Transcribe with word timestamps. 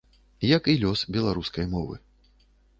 Як 0.57 0.63
і 0.73 0.75
лёс 0.85 0.99
беларускай 1.17 1.71
мовы. 1.77 1.95